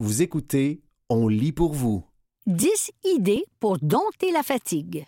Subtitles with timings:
[0.00, 2.04] Vous écoutez On lit pour vous.
[2.46, 5.04] 10 idées pour dompter la fatigue.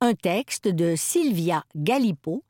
[0.00, 2.42] Un texte de Sylvia Galipo,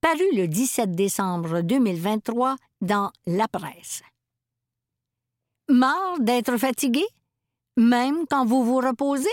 [0.00, 4.02] paru le 17 décembre 2023 dans La Presse.
[5.68, 7.04] Marre d'être fatigué,
[7.76, 9.28] même quand vous vous reposez?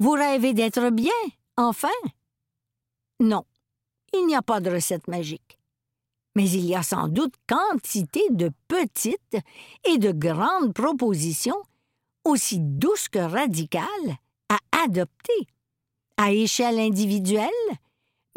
[0.00, 1.12] Vous rêvez d'être bien,
[1.56, 1.88] enfin?
[3.20, 3.44] Non,
[4.12, 5.59] il n'y a pas de recette magique.
[6.40, 9.36] Mais il y a sans doute quantité de petites
[9.84, 11.62] et de grandes propositions,
[12.24, 14.16] aussi douces que radicales,
[14.48, 15.46] à adopter,
[16.16, 17.50] à échelle individuelle,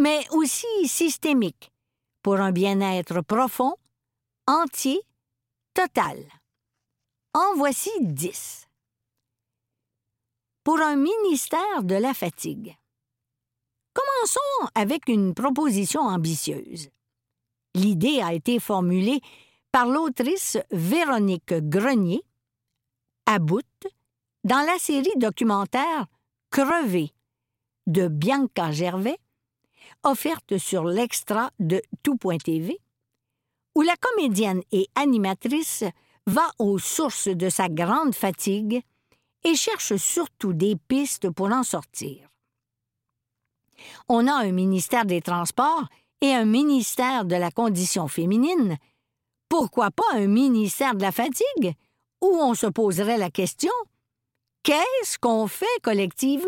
[0.02, 1.72] mais aussi systémique,
[2.24, 3.74] pour un bien-être profond,
[4.48, 5.00] entier,
[5.74, 6.18] total.
[7.34, 8.68] En voici dix.
[10.66, 12.76] Pour un ministère de la fatigue.
[13.94, 16.90] Commençons avec une proposition ambitieuse.
[17.76, 19.22] L'idée a été formulée
[19.72, 22.22] par l'autrice Véronique Grenier,
[23.26, 23.62] à bout,
[24.44, 26.06] dans la série documentaire
[26.52, 27.12] Crevé
[27.88, 29.18] de Bianca Gervais,
[30.04, 32.78] offerte sur l'extra de tout.tv,
[33.76, 35.84] où la comédienne et animatrice
[36.28, 38.82] va aux sources de sa grande fatigue
[39.44, 42.30] et cherche surtout des pistes pour en sortir.
[44.08, 45.88] On a un ministère des Transports
[46.24, 48.78] et un ministère de la condition féminine.
[49.50, 51.76] Pourquoi pas un ministère de la fatigue,
[52.22, 53.74] où on se poserait la question
[54.64, 56.48] Qu'est-ce qu'on fait collectivement?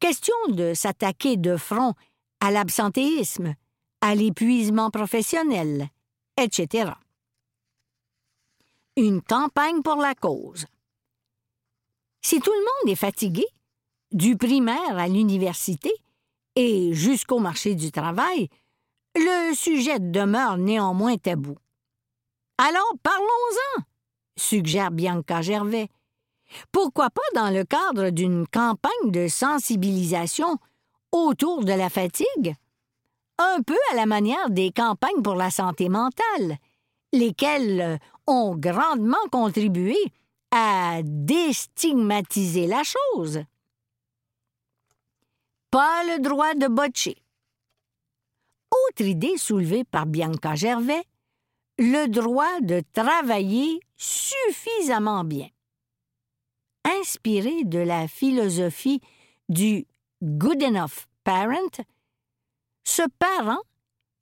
[0.00, 1.92] Question de s'attaquer de front
[2.40, 3.54] à l'absentéisme,
[4.00, 5.90] à l'épuisement professionnel,
[6.38, 6.92] etc.
[8.96, 10.64] Une campagne pour la cause.
[12.22, 13.44] Si tout le monde est fatigué,
[14.12, 15.92] du primaire à l'université
[16.56, 18.48] et jusqu'au marché du travail,
[19.16, 21.56] le sujet demeure néanmoins tabou.
[22.58, 23.82] Alors parlons-en,
[24.36, 25.88] suggère Bianca Gervais.
[26.70, 30.58] Pourquoi pas dans le cadre d'une campagne de sensibilisation
[31.12, 32.54] autour de la fatigue?
[33.38, 36.58] Un peu à la manière des campagnes pour la santé mentale,
[37.12, 39.96] lesquelles ont grandement contribué
[40.52, 43.42] à déstigmatiser la chose.
[45.74, 47.16] Pas le droit de botcher.
[48.70, 51.02] Autre idée soulevée par Bianca Gervais,
[51.78, 55.48] le droit de travailler suffisamment bien.
[56.84, 59.00] Inspiré de la philosophie
[59.48, 59.84] du
[60.22, 61.82] good enough parent,
[62.84, 63.62] ce parent,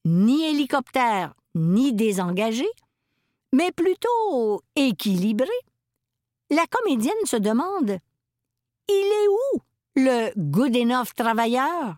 [0.07, 2.67] ni hélicoptère ni désengagé,
[3.53, 5.53] mais plutôt équilibré,
[6.49, 7.99] la comédienne se demande
[8.89, 9.61] Il est où?
[9.95, 11.97] Le good enough travailleur?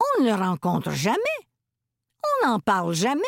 [0.00, 1.18] On ne le rencontre jamais.
[2.42, 3.22] On n'en parle jamais.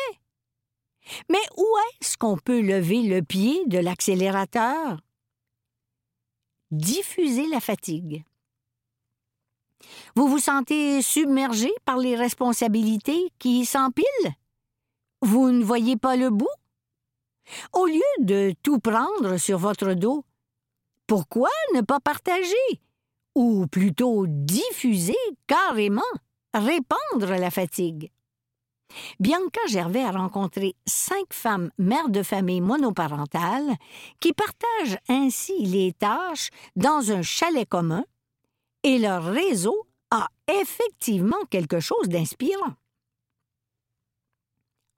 [1.29, 4.99] Mais où est-ce qu'on peut lever le pied de l'accélérateur?
[6.71, 8.25] Diffuser la fatigue.
[10.15, 14.33] Vous vous sentez submergé par les responsabilités qui s'empilent?
[15.21, 16.47] Vous ne voyez pas le bout?
[17.71, 20.25] Au lieu de tout prendre sur votre dos,
[21.05, 22.81] pourquoi ne pas partager,
[23.37, 25.15] ou plutôt diffuser
[25.45, 26.01] carrément,
[26.55, 28.11] répandre la fatigue?
[29.19, 33.75] Bianca Gervais a rencontré cinq femmes mères de famille monoparentales
[34.19, 38.05] qui partagent ainsi les tâches dans un chalet commun
[38.81, 42.73] et leur réseau a effectivement quelque chose d'inspirant.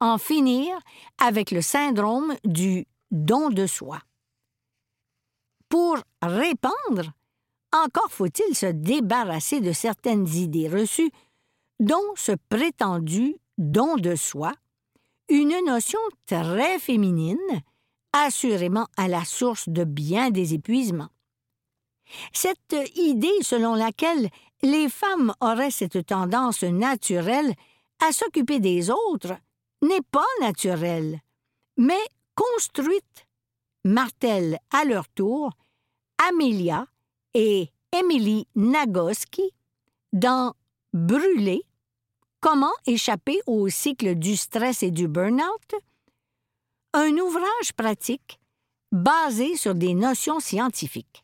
[0.00, 0.78] En finir
[1.18, 4.00] avec le syndrome du don de soi.
[5.68, 7.12] Pour répandre,
[7.72, 11.10] encore faut-il se débarrasser de certaines idées reçues,
[11.78, 14.54] dont ce prétendu don de soi,
[15.28, 17.38] une notion très féminine,
[18.12, 21.10] assurément à la source de bien des épuisements.
[22.32, 24.28] Cette idée selon laquelle
[24.62, 27.54] les femmes auraient cette tendance naturelle
[28.04, 29.36] à s'occuper des autres
[29.82, 31.20] n'est pas naturelle,
[31.76, 32.00] mais
[32.34, 33.26] construite,
[33.84, 35.52] martèle à leur tour
[36.28, 36.86] Amelia
[37.34, 39.52] et Emily Nagoski
[40.12, 40.54] dans
[40.92, 41.64] Brûler
[42.40, 45.74] Comment échapper au cycle du stress et du burn-out?
[46.94, 48.40] Un ouvrage pratique
[48.90, 51.22] basé sur des notions scientifiques.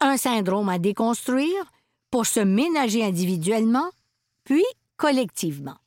[0.00, 1.72] Un syndrome à déconstruire
[2.10, 3.90] pour se ménager individuellement,
[4.44, 4.64] puis
[4.98, 5.78] collectivement.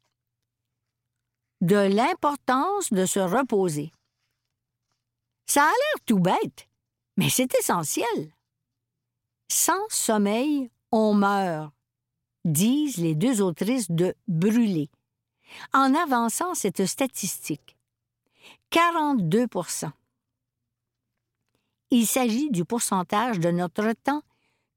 [1.62, 3.92] De l'importance de se reposer.
[5.46, 6.68] Ça a l'air tout bête,
[7.16, 8.34] mais c'est essentiel.
[9.54, 11.74] Sans sommeil, on meurt
[12.46, 14.90] disent les deux autrices de Brûler,
[15.74, 17.78] en avançant cette statistique.
[18.72, 19.92] 42%
[21.92, 24.22] il s'agit du pourcentage de notre temps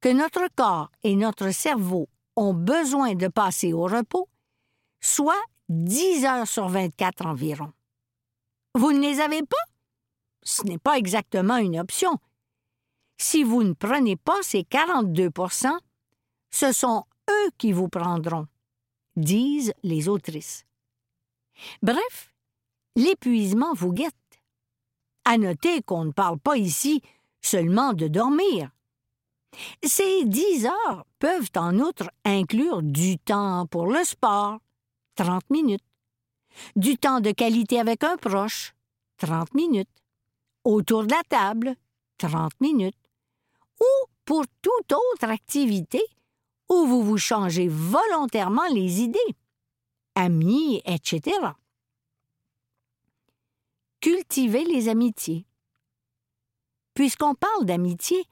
[0.00, 4.29] que notre corps et notre cerveau ont besoin de passer au repos,
[5.00, 7.73] soit 10 heures sur 24 environ.
[8.75, 9.56] Vous ne les avez pas?
[10.43, 12.19] Ce n'est pas exactement une option.
[13.16, 15.78] Si vous ne prenez pas ces 42%
[16.55, 18.46] ce sont eux qui vous prendront,
[19.16, 20.64] disent les autrices.
[21.82, 22.32] Bref,
[22.94, 24.14] l'épuisement vous guette.
[25.25, 27.02] À noter qu'on ne parle pas ici
[27.40, 28.70] seulement de dormir.
[29.82, 34.61] Ces dix heures peuvent en outre inclure du temps pour le sport,
[35.16, 35.84] 30 minutes,
[36.76, 38.75] du temps de qualité avec un proche,
[39.19, 39.88] 30 minutes,
[40.62, 41.75] autour de la table,
[42.19, 42.94] 30 minutes,
[43.81, 46.03] ou pour toute autre activité
[46.69, 49.37] où vous vous changez volontairement les idées,
[50.15, 51.37] amis, etc.
[54.00, 55.47] Cultivez les amitiés.
[56.94, 58.25] Puisqu'on parle d'amitié,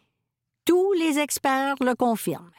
[0.64, 2.52] tous les experts le confirment.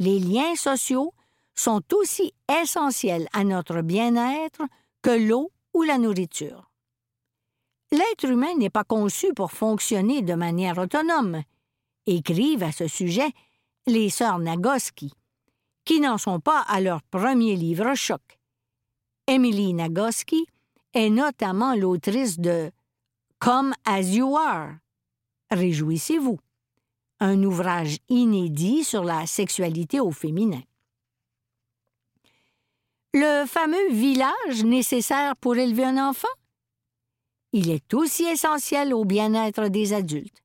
[0.00, 1.14] Les liens sociaux
[1.54, 2.32] sont aussi
[2.62, 4.62] essentiels à notre bien-être
[5.02, 6.70] que l'eau ou la nourriture.
[7.90, 11.42] L'être humain n'est pas conçu pour fonctionner de manière autonome,
[12.16, 13.30] écrivent à ce sujet
[13.86, 15.12] les sœurs Nagoski,
[15.84, 18.22] qui n'en sont pas à leur premier livre choc.
[19.26, 20.46] Emily Nagoski
[20.94, 22.70] est notamment l'autrice de
[23.38, 24.72] Come as You Are.
[25.50, 26.38] Réjouissez-vous.
[27.20, 30.62] Un ouvrage inédit sur la sexualité au féminin.
[33.14, 36.28] Le fameux village nécessaire pour élever un enfant?
[37.52, 40.42] Il est aussi essentiel au bien-être des adultes.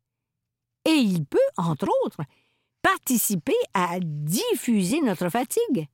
[0.86, 2.22] Et il peut, entre autres,
[2.82, 5.88] participer à diffuser notre fatigue,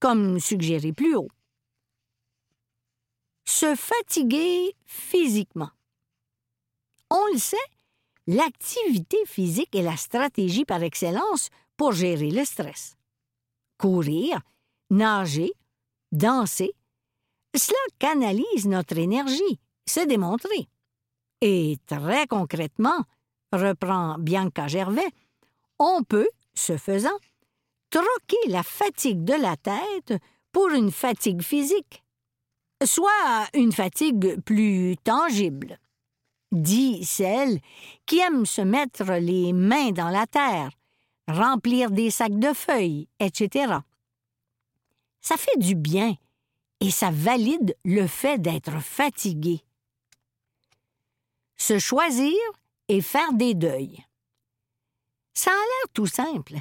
[0.00, 1.28] comme suggéré plus haut.
[3.44, 5.70] Se fatiguer physiquement.
[7.10, 7.56] On le sait,
[8.26, 12.96] l'activité physique est la stratégie par excellence pour gérer le stress.
[13.76, 14.40] Courir,
[14.90, 15.52] nager,
[16.12, 16.72] danser,
[17.54, 20.68] cela canalise notre énergie, c'est démontré.
[21.42, 23.04] Et très concrètement,
[23.52, 25.10] reprend Bianca Gervais,
[25.78, 27.18] on peut, ce faisant,
[27.90, 30.20] troquer la fatigue de la tête
[30.52, 32.02] pour une fatigue physique,
[32.84, 35.78] soit une fatigue plus tangible,
[36.50, 37.60] dit celle
[38.06, 40.70] qui aime se mettre les mains dans la terre,
[41.28, 43.74] remplir des sacs de feuilles, etc.
[45.20, 46.14] Ça fait du bien
[46.80, 49.62] et ça valide le fait d'être fatigué.
[51.56, 52.36] Se choisir
[52.88, 54.04] et faire des deuils.
[55.34, 56.56] Ça a l'air tout simple,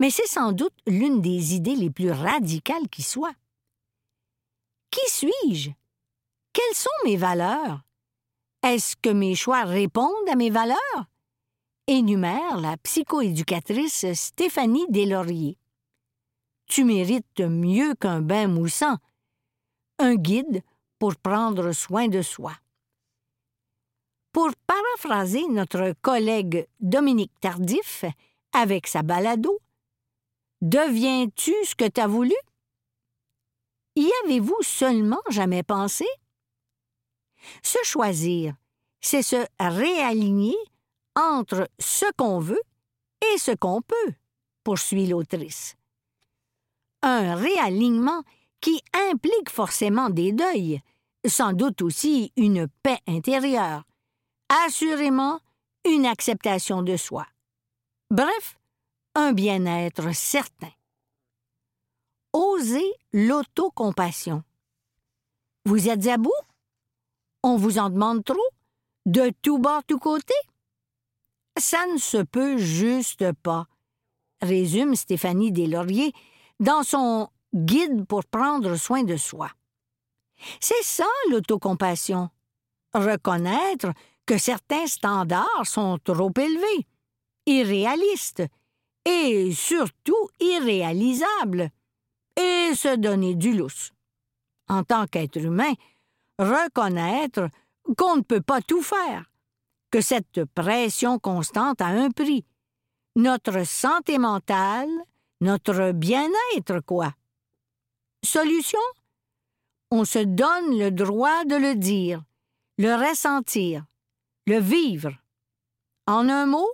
[0.00, 3.34] mais c'est sans doute l'une des idées les plus radicales qui soit.
[4.90, 5.70] Qui suis-je?
[6.52, 7.82] Quelles sont mes valeurs?
[8.62, 11.06] Est-ce que mes choix répondent à mes valeurs?
[11.86, 15.58] énumère la psychoéducatrice Stéphanie Deslauriers.
[16.66, 18.96] Tu mérites mieux qu'un bain moussant,
[19.98, 20.62] un guide
[20.98, 22.54] pour prendre soin de soi.
[24.32, 28.04] Pour paraphraser notre collègue Dominique Tardif
[28.52, 29.58] avec sa balado,
[30.62, 32.36] Deviens-tu ce que t'as voulu?
[33.96, 36.06] Y avez-vous seulement jamais pensé?
[37.64, 38.54] Se choisir,
[39.00, 40.54] c'est se réaligner
[41.16, 42.62] entre ce qu'on veut
[43.34, 44.14] et ce qu'on peut,
[44.62, 45.74] poursuit l'autrice.
[47.02, 48.22] Un réalignement
[48.60, 50.80] qui implique forcément des deuils,
[51.26, 53.82] sans doute aussi une paix intérieure,
[54.66, 55.40] assurément
[55.84, 57.26] une acceptation de soi.
[58.10, 58.58] Bref,
[59.14, 60.70] un bien-être certain.
[62.32, 64.42] Osez l'autocompassion.
[65.64, 66.30] Vous êtes à bout?
[67.42, 68.48] On vous en demande trop?
[69.06, 70.34] De tout bord, tout côté?
[71.58, 73.66] Ça ne se peut juste pas,
[74.40, 76.12] résume Stéphanie Deslauriers
[76.60, 79.50] dans son Guide pour prendre soin de soi.
[80.60, 82.30] C'est ça l'autocompassion.
[82.94, 83.92] Reconnaître
[84.32, 86.86] que certains standards sont trop élevés,
[87.44, 88.42] irréalistes
[89.04, 91.68] et surtout irréalisables,
[92.34, 93.92] et se donner du lousse.
[94.68, 95.74] En tant qu'être humain,
[96.38, 97.50] reconnaître
[97.98, 99.30] qu'on ne peut pas tout faire,
[99.90, 102.46] que cette pression constante a un prix.
[103.16, 104.88] Notre santé mentale,
[105.42, 107.12] notre bien-être, quoi.
[108.24, 108.80] Solution?
[109.90, 112.24] On se donne le droit de le dire,
[112.78, 113.84] le ressentir,
[114.46, 115.12] le vivre.
[116.06, 116.68] En un mot,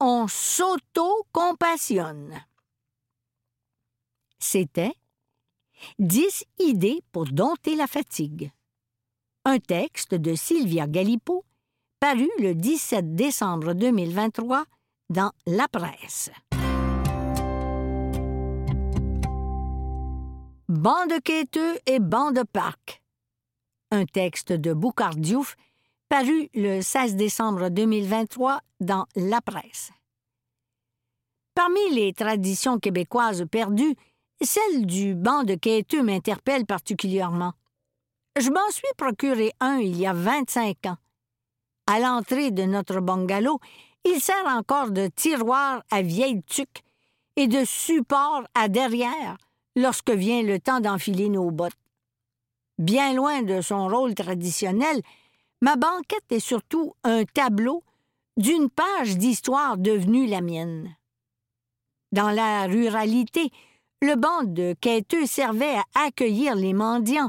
[0.00, 2.44] on s'auto-compassionne.
[4.38, 4.94] C'était
[5.98, 8.52] Dix idées pour dompter la fatigue.
[9.44, 11.44] Un texte de Sylvia Galipo,
[12.00, 14.64] paru le 17 décembre 2023
[15.08, 16.30] dans La Presse.
[20.68, 23.02] Bande quêteux et bande parc.
[23.90, 25.56] Un texte de Boucard Diouf
[26.10, 29.92] paru le 16 décembre 2023 dans La Presse.
[31.54, 33.94] Parmi les traditions québécoises perdues,
[34.40, 37.52] celle du banc de quêteux m'interpelle particulièrement.
[38.36, 40.96] Je m'en suis procuré un il y a 25 ans.
[41.86, 43.60] À l'entrée de notre bungalow,
[44.04, 46.82] il sert encore de tiroir à vieille tuque
[47.36, 49.36] et de support à derrière
[49.76, 51.72] lorsque vient le temps d'enfiler nos bottes.
[52.78, 55.02] Bien loin de son rôle traditionnel,
[55.60, 57.82] ma banquette est surtout un tableau
[58.36, 60.96] d'une page d'histoire devenue la mienne.
[62.12, 63.50] Dans la ruralité,
[64.02, 67.28] le banc de quêteux servait à accueillir les mendiants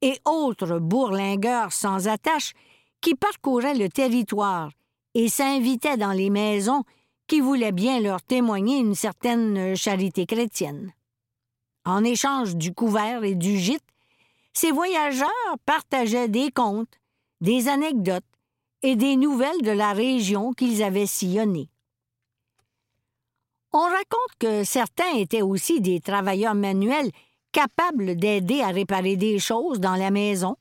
[0.00, 2.52] et autres bourlingueurs sans attache
[3.00, 4.70] qui parcouraient le territoire
[5.14, 6.84] et s'invitaient dans les maisons
[7.26, 10.92] qui voulaient bien leur témoigner une certaine charité chrétienne.
[11.84, 13.82] En échange du couvert et du gîte,
[14.52, 15.28] ces voyageurs
[15.66, 17.00] partageaient des contes,
[17.42, 18.24] des anecdotes
[18.82, 21.68] et des nouvelles de la région qu'ils avaient sillonnée.
[23.72, 27.10] On raconte que certains étaient aussi des travailleurs manuels
[27.50, 30.56] capables d'aider à réparer des choses dans la maison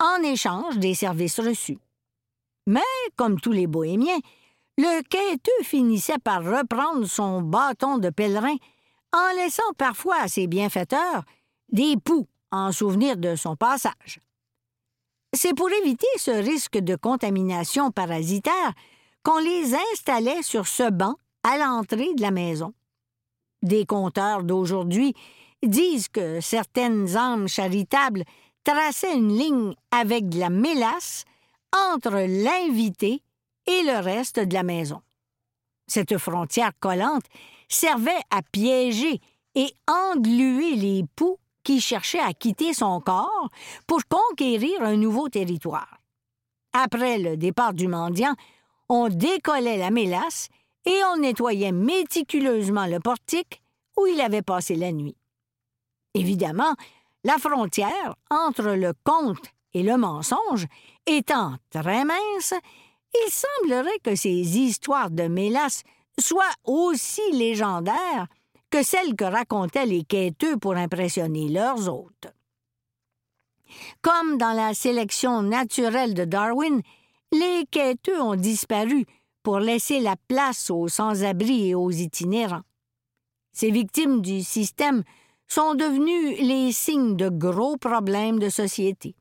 [0.00, 1.78] en échange des services reçus.
[2.66, 2.80] Mais,
[3.16, 4.20] comme tous les bohémiens,
[4.76, 8.54] le quêteux finissait par reprendre son bâton de pèlerin
[9.12, 11.24] en laissant parfois à ses bienfaiteurs
[11.72, 14.20] des poux en souvenir de son passage.
[15.34, 18.72] C'est pour éviter ce risque de contamination parasitaire
[19.22, 22.72] qu'on les installait sur ce banc à l'entrée de la maison.
[23.62, 25.14] Des conteurs d'aujourd'hui
[25.62, 28.24] disent que certaines âmes charitables
[28.64, 31.24] traçaient une ligne avec de la mélasse
[31.92, 33.22] entre l'invité
[33.66, 35.02] et le reste de la maison.
[35.86, 37.24] Cette frontière collante
[37.68, 39.20] servait à piéger
[39.54, 43.50] et engluer les poux qui cherchaient à quitter son corps
[43.86, 46.00] pour conquérir un nouveau territoire.
[46.72, 48.32] Après le départ du mendiant,
[48.88, 50.48] on décollait la mélasse
[50.86, 53.60] et on nettoyait méticuleusement le portique
[53.98, 55.14] où il avait passé la nuit.
[56.14, 56.72] Évidemment,
[57.22, 60.64] la frontière entre le conte et le mensonge
[61.04, 62.54] étant très mince,
[63.12, 65.82] il semblerait que ces histoires de mélasse
[66.18, 68.26] soient aussi légendaires
[68.70, 72.28] que celles que racontaient les quêteux pour impressionner leurs hôtes.
[74.02, 76.80] Comme dans la sélection naturelle de Darwin,
[77.32, 79.04] les quêteux ont disparu
[79.42, 82.62] pour laisser la place aux sans-abri et aux itinérants.
[83.52, 85.02] Ces victimes du système
[85.46, 89.14] sont devenues les signes de gros problèmes de société.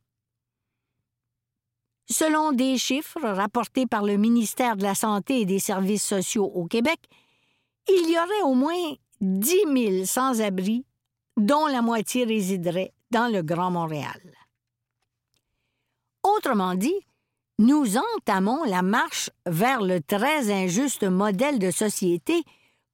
[2.09, 6.65] Selon des chiffres rapportés par le ministère de la Santé et des Services sociaux au
[6.65, 6.99] Québec,
[7.89, 10.86] il y aurait au moins 10 000 sans-abri,
[11.38, 14.21] dont la moitié résiderait dans le Grand Montréal.
[16.24, 16.95] Autrement dit,
[17.59, 22.43] nous entamons la marche vers le très injuste modèle de société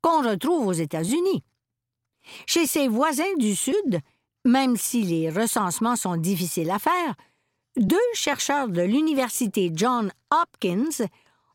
[0.01, 1.43] qu'on retrouve aux États-Unis.
[2.45, 3.99] Chez ses voisins du Sud,
[4.45, 7.15] même si les recensements sont difficiles à faire,
[7.75, 11.05] deux chercheurs de l'Université John Hopkins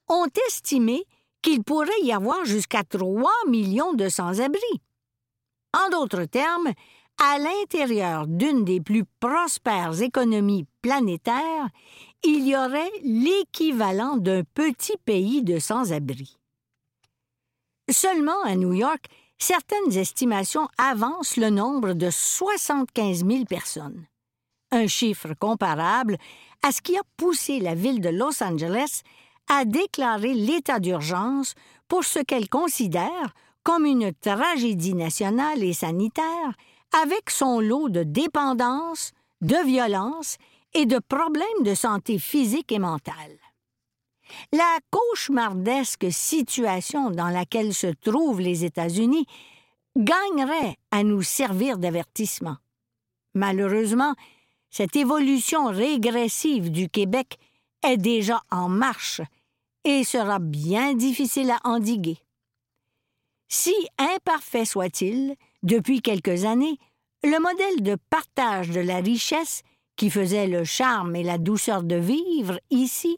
[0.09, 1.05] ont estimé
[1.43, 4.83] qu'il pourrait y avoir jusqu'à 3 millions de sans-abri.
[5.77, 6.73] En d'autres termes,
[7.23, 11.69] à l'intérieur d'une des plus prospères économies planétaires,
[12.25, 16.39] il y aurait l'équivalent d'un petit pays de sans-abri.
[17.91, 19.07] Seulement à New York,
[19.39, 24.07] certaines estimations avancent le nombre de 75 000 personnes
[24.71, 26.19] un chiffre comparable
[26.63, 29.03] à ce qui a poussé la ville de Los Angeles
[29.49, 31.55] à déclarer l'état d'urgence
[31.89, 36.55] pour ce qu'elle considère comme une tragédie nationale et sanitaire
[37.03, 40.37] avec son lot de dépendance, de violence
[40.75, 43.39] et de problèmes de santé physique et mentale.
[44.53, 49.27] La cauchemardesque situation dans laquelle se trouvent les États-Unis
[49.97, 52.57] gagnerait à nous servir d'avertissement.
[53.35, 54.15] Malheureusement,
[54.71, 57.39] cette évolution régressive du Québec
[57.83, 59.23] est déjà en marche
[59.89, 62.19] et sera bien difficile à endiguer.
[63.49, 66.79] Si imparfait soit-il, depuis quelques années,
[67.25, 69.63] le modèle de partage de la richesse
[69.97, 73.17] qui faisait le charme et la douceur de vivre ici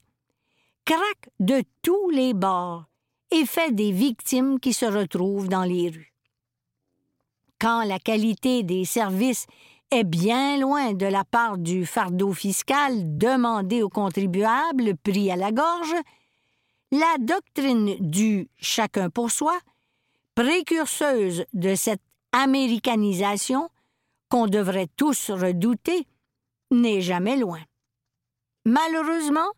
[0.85, 2.85] craque de tous les bords
[3.33, 6.15] et fait des victimes qui se retrouvent dans les rues.
[7.59, 9.47] Quand la qualité des services
[9.91, 15.51] est bien loin de la part du fardeau fiscal demandé aux contribuables pris à la
[15.51, 15.95] gorge,
[16.91, 19.59] la doctrine du chacun pour soi,
[20.35, 23.69] précurseuse de cette américanisation
[24.29, 26.07] qu'on devrait tous redouter,
[26.71, 27.61] n'est jamais loin.
[28.65, 29.51] Malheureusement,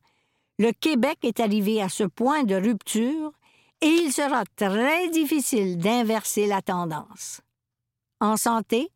[0.58, 3.32] le Québec est arrivé à ce point de rupture
[3.80, 7.40] et il sera très difficile d'inverser la tendance.
[8.20, 8.90] En santé,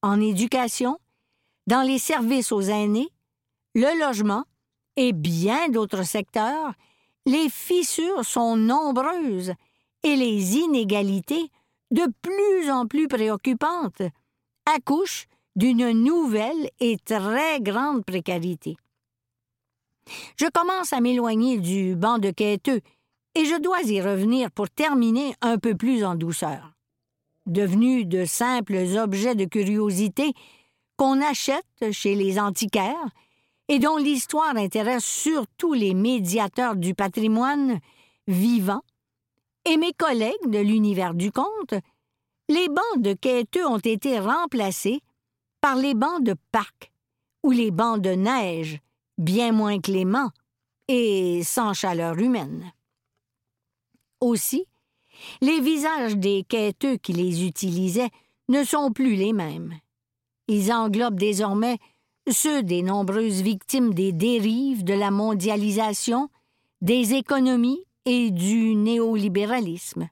[0.00, 0.98] en éducation,
[1.66, 3.10] dans les services aux aînés,
[3.74, 4.44] le logement
[4.96, 6.72] et bien d'autres secteurs,
[7.26, 9.52] les fissures sont nombreuses
[10.02, 11.50] et les inégalités
[11.90, 14.02] de plus en plus préoccupantes
[14.66, 18.76] accouchent d'une nouvelle et très grande précarité.
[20.36, 22.80] Je commence à m'éloigner du banc de quêteux
[23.34, 26.72] et je dois y revenir pour terminer un peu plus en douceur.
[27.46, 30.32] Devenus de simples objets de curiosité
[30.96, 33.10] qu'on achète chez les antiquaires
[33.68, 37.80] et dont l'histoire intéresse surtout les médiateurs du patrimoine
[38.26, 38.82] vivant
[39.64, 41.74] et mes collègues de l'univers du conte,
[42.48, 45.00] les bancs de quêteux ont été remplacés
[45.60, 46.92] par les bancs de parc
[47.42, 48.80] ou les bancs de neige,
[49.18, 50.30] bien moins cléments
[50.88, 52.72] et sans chaleur humaine.
[54.20, 54.66] Aussi,
[55.40, 58.10] les visages des quêteux qui les utilisaient
[58.48, 59.74] ne sont plus les mêmes.
[60.48, 61.78] Ils englobent désormais
[62.30, 66.28] ceux des nombreuses victimes des dérives de la mondialisation,
[66.80, 70.08] des économies et du néolibéralisme.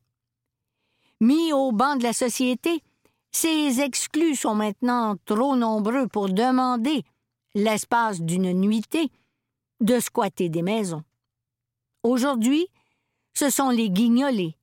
[1.21, 2.83] Mis au banc de la société,
[3.31, 7.05] ces exclus sont maintenant trop nombreux pour demander,
[7.55, 9.11] l'espace d'une nuitée,
[9.81, 11.03] de squatter des maisons.
[12.03, 12.67] Aujourd'hui,
[13.35, 14.57] ce sont les guignolés,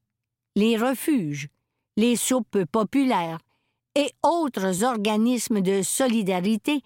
[0.56, 1.50] les refuges,
[1.96, 3.40] les soupes populaires
[3.96, 6.82] et autres organismes de solidarité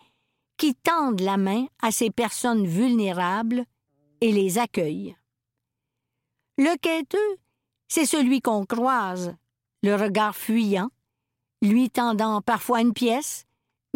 [0.61, 3.65] qui tendent la main à ces personnes vulnérables
[4.21, 5.17] et les accueillent.
[6.59, 7.17] Le quêteux,
[7.87, 9.35] c'est celui qu'on croise,
[9.81, 10.91] le regard fuyant,
[11.63, 13.45] lui tendant parfois une pièce,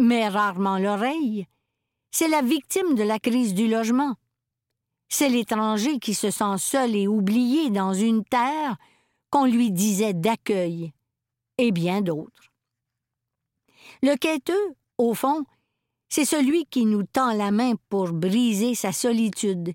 [0.00, 1.46] mais rarement l'oreille.
[2.10, 4.16] C'est la victime de la crise du logement,
[5.08, 8.76] c'est l'étranger qui se sent seul et oublié dans une terre
[9.30, 10.92] qu'on lui disait d'accueil,
[11.58, 12.50] et bien d'autres.
[14.02, 15.44] Le quêteux, au fond,
[16.08, 19.72] c'est celui qui nous tend la main pour briser sa solitude,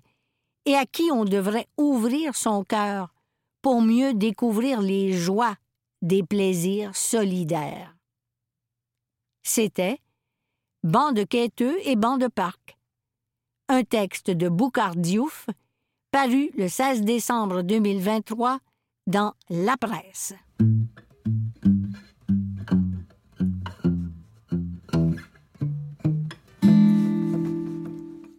[0.64, 3.12] et à qui on devrait ouvrir son cœur
[3.62, 5.56] pour mieux découvrir les joies
[6.02, 7.96] des plaisirs solidaires.
[9.42, 9.98] C'était
[10.82, 12.76] banc de quêteux et banc de parc
[13.72, 15.46] un texte de Boucard Diouf,
[16.10, 18.58] paru le 16 décembre 2023
[19.06, 20.34] dans La Presse.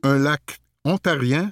[0.04, 1.52] Un lac ontarien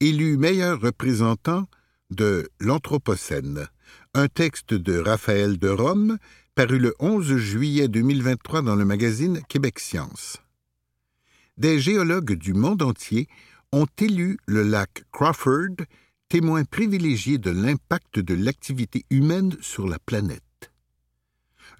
[0.00, 1.66] élu meilleur représentant
[2.10, 3.68] de l'Anthropocène,
[4.14, 6.18] un texte de Raphaël de Rome,
[6.54, 10.44] paru le 11 juillet 2023 dans le magazine Québec Science
[11.56, 13.28] des géologues du monde entier
[13.72, 15.76] ont élu le lac Crawford
[16.28, 20.42] témoin privilégié de l'impact de l'activité humaine sur la planète.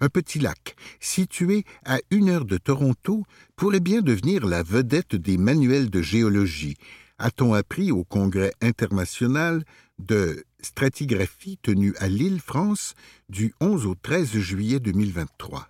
[0.01, 3.23] Un petit lac, situé à une heure de Toronto,
[3.55, 6.75] pourrait bien devenir la vedette des manuels de géologie,
[7.17, 9.63] a-t-on appris au Congrès international
[9.99, 12.93] de stratigraphie tenu à Lille, France,
[13.29, 15.69] du 11 au 13 juillet 2023.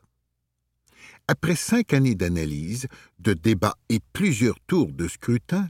[1.28, 2.88] Après cinq années d'analyse,
[3.20, 5.70] de débats et plusieurs tours de scrutin,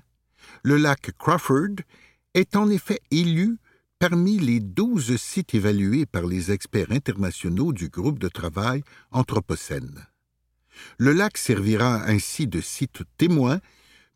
[0.63, 1.75] le lac Crawford
[2.33, 3.57] est en effet élu
[3.99, 10.05] parmi les douze sites évalués par les experts internationaux du groupe de travail Anthropocène.
[10.97, 13.59] Le lac servira ainsi de site témoin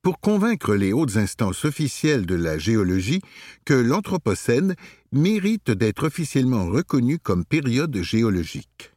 [0.02, 3.22] pour convaincre les hautes instances officielles de la géologie
[3.65, 4.76] que l'Anthropocène
[5.12, 8.94] mérite d'être officiellement reconnu comme période géologique.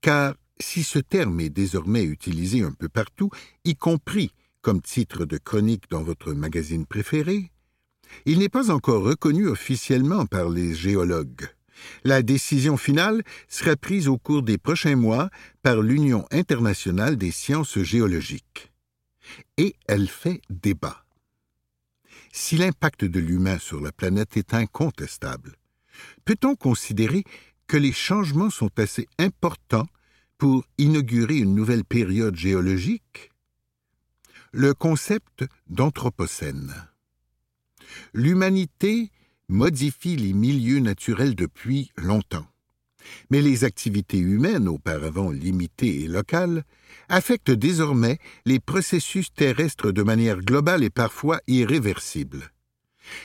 [0.00, 3.30] Car si ce terme est désormais utilisé un peu partout,
[3.64, 7.50] y compris comme titre de chronique dans votre magazine préféré,
[8.26, 11.48] il n'est pas encore reconnu officiellement par les géologues.
[12.04, 15.30] La décision finale sera prise au cours des prochains mois
[15.62, 18.72] par l'Union internationale des sciences géologiques.
[19.56, 21.04] Et elle fait débat.
[22.32, 25.56] Si l'impact de l'humain sur la planète est incontestable,
[26.24, 27.24] peut-on considérer
[27.66, 29.88] que les changements sont assez importants
[30.38, 33.30] pour inaugurer une nouvelle période géologique?
[34.52, 36.72] Le concept d'Anthropocène.
[38.12, 39.10] L'humanité
[39.48, 42.46] modifie les milieux naturels depuis longtemps.
[43.30, 46.64] Mais les activités humaines, auparavant limitées et locales,
[47.08, 52.50] affectent désormais les processus terrestres de manière globale et parfois irréversible.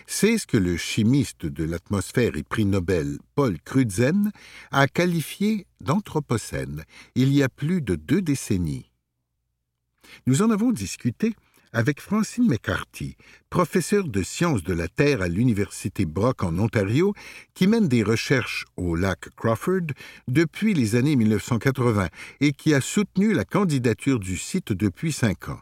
[0.08, 4.32] C'est ce que le chimiste de l'atmosphère et prix Nobel Paul Crutzen
[4.72, 6.84] a qualifié d'anthropocène
[7.16, 8.90] il y a plus de deux décennies.
[10.26, 11.36] Nous en avons discuté
[11.74, 13.18] avec Francine McCarthy,
[13.50, 17.14] professeure de sciences de la Terre à l'Université Brock en Ontario,
[17.56, 19.88] qui mène des recherches au lac Crawford
[20.28, 22.10] depuis les années 1980
[22.40, 25.62] et qui a soutenu la candidature du site depuis cinq ans.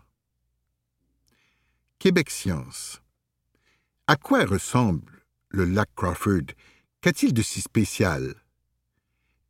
[1.98, 3.02] Québec Science.
[4.08, 6.52] À quoi ressemble le lac Crawford?
[7.00, 8.36] Qu'a-t-il de si spécial?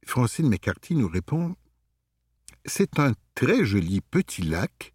[0.06, 1.56] Francine McCarthy nous répond
[2.66, 4.91] C'est un très joli petit lac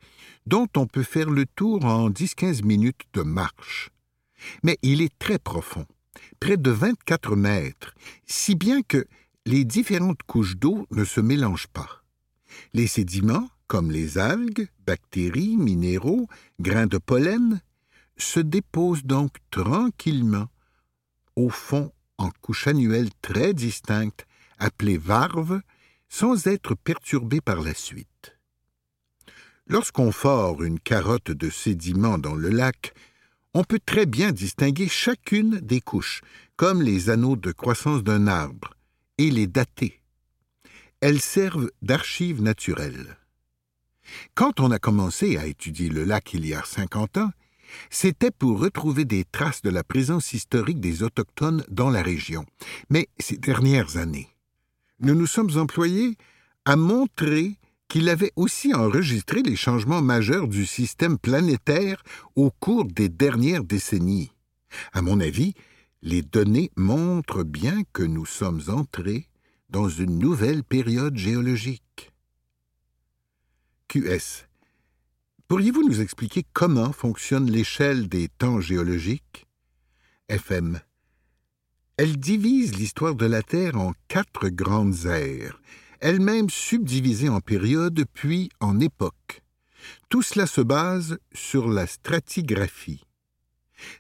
[0.46, 3.90] dont on peut faire le tour en 10-15 minutes de marche.
[4.62, 5.87] Mais il est très profond,
[6.40, 7.94] près de 24 mètres,
[8.26, 9.06] si bien que
[9.44, 12.02] les différentes couches d'eau ne se mélangent pas.
[12.74, 16.28] Les sédiments, comme les algues, bactéries, minéraux,
[16.61, 17.61] grains de pollen,
[18.16, 20.46] se déposent donc tranquillement
[21.35, 24.26] au fond en couches annuelles très distinctes,
[24.59, 25.61] appelées varves,
[26.09, 28.09] sans être perturbées par la suite.
[29.68, 32.94] Lorsqu'on fore une carotte de sédiments dans le lac,
[33.52, 36.20] on peut très bien distinguer chacune des couches,
[36.57, 38.74] comme les anneaux de croissance d'un arbre,
[39.18, 40.00] et les dater.
[41.00, 43.16] Elles servent d'archives naturelles.
[44.35, 47.33] Quand on a commencé à étudier le lac il y a cinquante ans,
[47.90, 52.46] c'était pour retrouver des traces de la présence historique des Autochtones dans la région.
[52.88, 54.29] Mais ces dernières années,
[55.00, 56.16] nous nous sommes employés
[56.64, 57.57] à montrer
[57.88, 62.03] qu'il avait aussi enregistré les changements majeurs du système planétaire
[62.35, 64.33] au cours des dernières décennies.
[64.92, 65.55] À mon avis,
[66.03, 69.29] les données montrent bien que nous sommes entrés
[69.70, 72.12] dans une nouvelle période géologique.
[73.88, 74.46] QS.
[75.49, 79.46] Pourriez-vous nous expliquer comment fonctionne l'échelle des temps géologiques?
[80.29, 80.81] FM.
[81.96, 85.61] Elle divise l'histoire de la Terre en quatre grandes ères,
[86.00, 89.42] elle-même subdivisée en périodes puis en époques.
[90.09, 93.04] Tout cela se base sur la stratigraphie.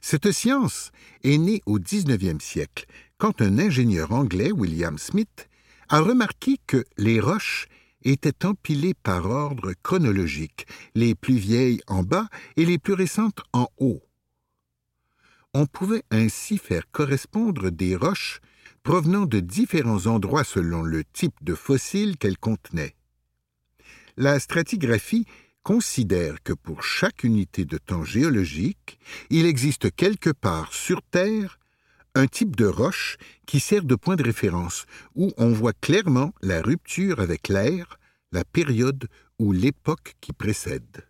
[0.00, 0.90] Cette science
[1.22, 2.86] est née au XIXe siècle,
[3.18, 5.48] quand un ingénieur anglais, William Smith,
[5.88, 7.66] a remarqué que les roches
[8.02, 13.68] étaient empilées par ordre chronologique, les plus vieilles en bas et les plus récentes en
[13.78, 14.02] haut.
[15.54, 18.40] On pouvait ainsi faire correspondre des roches
[18.86, 22.94] provenant de différents endroits selon le type de fossile qu'elle contenait.
[24.16, 25.26] La stratigraphie
[25.64, 31.58] considère que pour chaque unité de temps géologique, il existe quelque part sur Terre
[32.14, 36.62] un type de roche qui sert de point de référence, où on voit clairement la
[36.62, 37.98] rupture avec l'air,
[38.30, 39.08] la période
[39.40, 41.04] ou l'époque qui précède.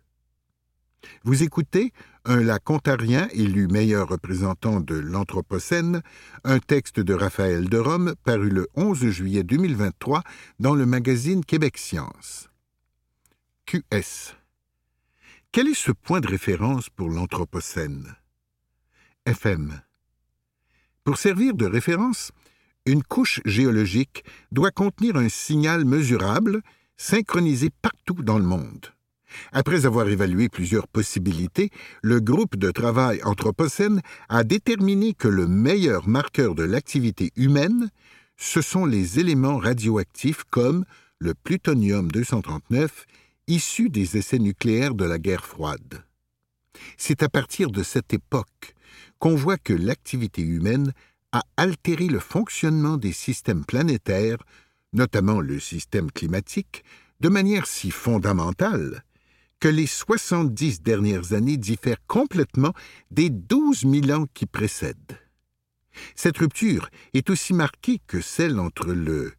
[1.23, 1.93] Vous écoutez
[2.25, 6.01] un lac ontarien élu meilleur représentant de l'Anthropocène,
[6.43, 10.23] un texte de Raphaël de Rome paru le 11 juillet 2023
[10.59, 12.49] dans le magazine Québec Science.
[13.65, 14.35] QS.
[15.51, 18.15] Quel est ce point de référence pour l'Anthropocène?
[19.25, 19.81] FM.
[21.03, 22.31] Pour servir de référence,
[22.85, 26.61] une couche géologique doit contenir un signal mesurable
[26.97, 28.93] synchronisé partout dans le monde.
[29.51, 31.69] Après avoir évalué plusieurs possibilités,
[32.01, 37.89] le groupe de travail Anthropocène a déterminé que le meilleur marqueur de l'activité humaine,
[38.37, 40.85] ce sont les éléments radioactifs comme
[41.19, 42.89] le plutonium-239,
[43.47, 46.03] issu des essais nucléaires de la guerre froide.
[46.97, 48.75] C'est à partir de cette époque
[49.19, 50.93] qu'on voit que l'activité humaine
[51.31, 54.37] a altéré le fonctionnement des systèmes planétaires,
[54.93, 56.83] notamment le système climatique,
[57.19, 59.03] de manière si fondamentale
[59.59, 62.73] que les 70 dernières années diffèrent complètement
[63.11, 65.17] des 12 000 ans qui précèdent.
[66.15, 69.33] Cette rupture est aussi marquée que celle entre le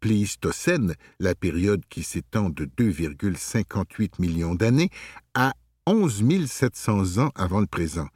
[0.00, 4.90] Pléistocène, la période qui s'étend de 2,58 millions d'années,
[5.34, 5.54] à
[5.86, 8.08] 11 700 ans avant le présent,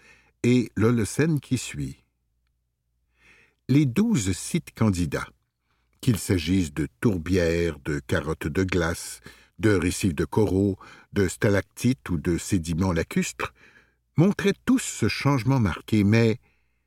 [0.43, 2.05] et l'Holocène qui suit.
[3.69, 5.29] Les douze sites candidats,
[6.01, 9.21] qu'il s'agisse de tourbières, de carottes de glace,
[9.59, 10.79] de récifs de coraux,
[11.13, 13.53] de stalactites ou de sédiments lacustres,
[14.17, 16.39] montraient tous ce changement marqué, mais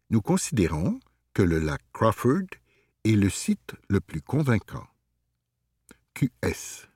[0.10, 0.99] nous considérons
[1.34, 2.47] que le lac Crawford
[3.05, 4.88] est le site le plus convaincant.
[6.13, 6.88] QS.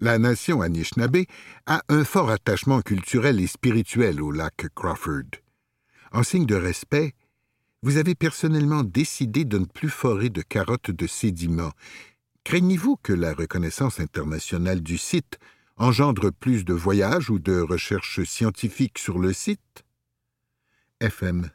[0.00, 1.24] La nation Anishinaabe
[1.66, 5.30] a un fort attachement culturel et spirituel au lac Crawford.
[6.12, 7.14] En signe de respect,
[7.82, 11.72] vous avez personnellement décidé de ne plus forer de carottes de sédiments.
[12.44, 15.38] Craignez-vous que la reconnaissance internationale du site
[15.76, 19.84] engendre plus de voyages ou de recherches scientifiques sur le site?
[21.00, 21.50] FM.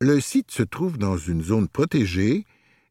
[0.00, 2.44] Le site se trouve dans une zone protégée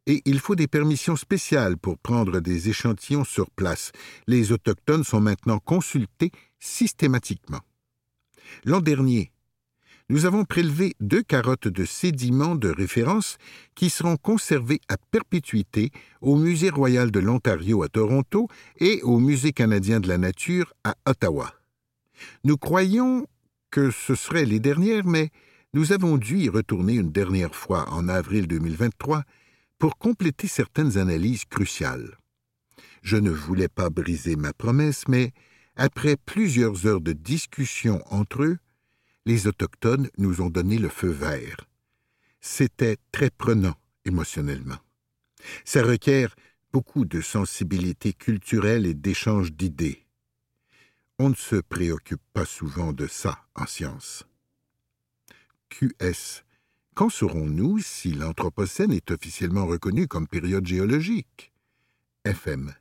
[0.05, 3.91] et il faut des permissions spéciales pour prendre des échantillons sur place.
[4.27, 7.61] Les Autochtones sont maintenant consultés systématiquement.
[8.65, 9.30] L'an dernier,
[10.11, 13.37] nous avons prélevé deux carottes de sédiments de référence
[13.75, 19.53] qui seront conservées à perpétuité au Musée royal de l'Ontario à Toronto et au Musée
[19.53, 21.53] canadien de la nature à Ottawa.
[22.43, 23.25] Nous croyons
[23.71, 25.29] que ce seraient les dernières, mais
[25.73, 29.23] nous avons dû y retourner une dernière fois en avril 2023
[29.79, 32.17] pour compléter certaines analyses cruciales.
[33.01, 35.31] Je ne voulais pas briser ma promesse, mais
[35.77, 38.57] après plusieurs heures de discussion entre eux,
[39.25, 41.57] les Autochtones nous ont donné le feu vert.
[42.39, 44.79] C'était très prenant émotionnellement.
[45.65, 46.35] Ça requiert
[46.71, 50.05] beaucoup de sensibilité culturelle et d'échange d'idées.
[51.19, 54.25] On ne se préoccupe pas souvent de ça en science.
[55.69, 56.43] QS.
[56.95, 61.53] Quand saurons-nous si l'Anthropocène est officiellement reconnu comme période géologique?
[62.25, 62.73] FM.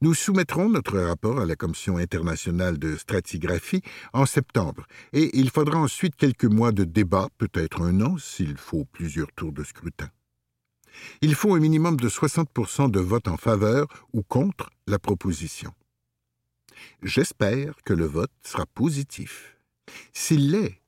[0.00, 3.82] Nous soumettrons notre rapport à la Commission internationale de stratigraphie
[4.12, 8.84] en septembre, et il faudra ensuite quelques mois de débat, peut-être un an s'il faut
[8.84, 10.08] plusieurs tours de scrutin.
[11.20, 15.72] Il faut un minimum de 60% de votes en faveur ou contre la proposition.
[17.02, 19.58] J'espère que le vote sera positif.
[20.12, 20.80] S'il l'est,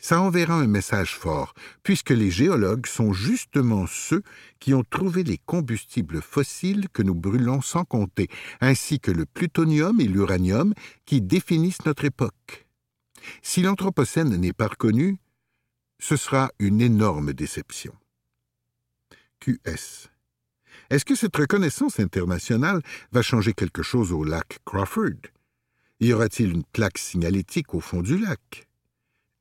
[0.00, 4.22] ça enverra un message fort, puisque les géologues sont justement ceux
[4.60, 8.28] qui ont trouvé les combustibles fossiles que nous brûlons sans compter,
[8.60, 12.66] ainsi que le plutonium et l'uranium qui définissent notre époque.
[13.42, 15.18] Si l'Anthropocène n'est pas reconnu,
[15.98, 17.94] ce sera une énorme déception.
[19.40, 20.08] QS.
[20.90, 22.82] Est-ce que cette reconnaissance internationale
[23.12, 25.20] va changer quelque chose au lac Crawford?
[26.00, 28.67] Y aura-t-il une plaque signalétique au fond du lac?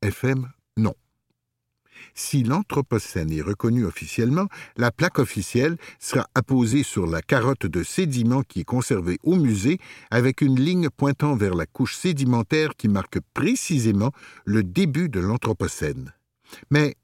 [0.01, 0.93] FM, non.
[2.13, 8.43] Si l'Anthropocène est reconnu officiellement, la plaque officielle sera apposée sur la carotte de sédiments
[8.43, 9.79] qui est conservée au musée
[10.11, 14.11] avec une ligne pointant vers la couche sédimentaire qui marque précisément
[14.45, 16.13] le début de l'Anthropocène.
[16.69, 16.95] Mais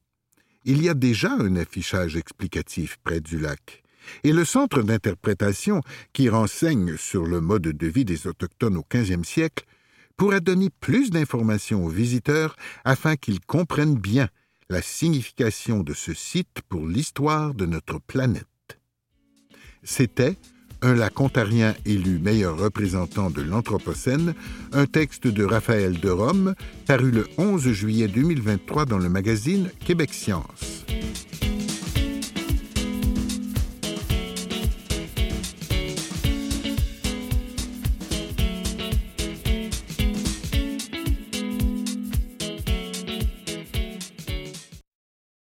[0.64, 3.84] il y a déjà un affichage explicatif près du lac.
[4.24, 9.24] Et le centre d'interprétation qui renseigne sur le mode de vie des Autochtones au XVe
[9.24, 9.66] siècle
[10.18, 14.28] pourrait donner plus d'informations aux visiteurs afin qu'ils comprennent bien
[14.70, 18.46] la signification de ce site pour l'histoire de notre planète.
[19.84, 20.38] C'était
[20.82, 24.34] un lac ontarien élu meilleur représentant de l'Anthropocène,
[24.74, 26.56] un texte de Raphaël de Rome,
[26.88, 30.86] paru le 11 juillet 2023 dans le magazine Québec Science.